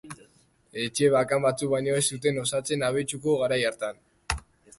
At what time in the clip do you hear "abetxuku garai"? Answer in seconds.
2.89-3.61